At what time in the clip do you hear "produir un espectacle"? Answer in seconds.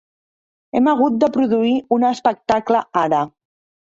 1.37-2.83